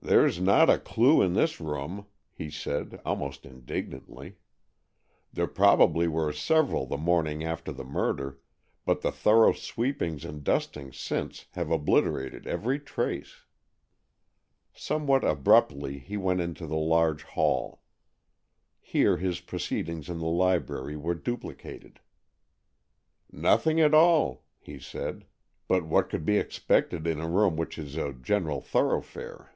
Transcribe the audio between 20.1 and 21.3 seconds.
the library were